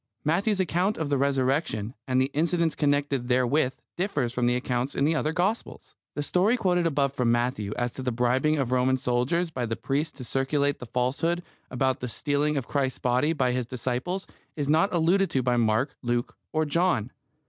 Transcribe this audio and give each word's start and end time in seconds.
Matthew's 0.25 0.59
account 0.59 0.97
of 0.97 1.09
the 1.09 1.17
Resurrection 1.19 1.93
and 2.07 2.19
the 2.19 2.31
incidents 2.33 2.73
connected 2.73 3.27
therewith 3.27 3.75
differs 3.97 4.33
from 4.33 4.47
the 4.47 4.55
accounts 4.55 4.95
in 4.95 5.05
the 5.05 5.13
other 5.13 5.31
Gospels. 5.31 5.93
The 6.15 6.23
story 6.23 6.57
quoted 6.57 6.87
above 6.87 7.13
from 7.13 7.31
Matthew 7.31 7.71
as 7.77 7.93
to 7.93 8.01
the 8.01 8.11
bribing 8.11 8.57
of 8.57 8.71
Roman 8.71 8.97
soldiers 8.97 9.51
by 9.51 9.67
the 9.67 9.75
priests 9.75 10.17
to 10.17 10.23
circulate 10.23 10.79
the 10.79 10.87
falsehood 10.87 11.43
about 11.69 11.99
the 11.99 12.07
stealing 12.07 12.57
of 12.57 12.67
Christ's 12.67 12.97
body 12.97 13.31
by 13.31 13.51
His 13.51 13.67
disciples 13.67 14.25
is 14.55 14.67
not 14.67 14.91
alluded 14.91 15.29
to 15.29 15.43
by 15.43 15.55
Mark, 15.55 15.95
Luke, 16.01 16.35
or 16.51 16.65
John. 16.65 17.11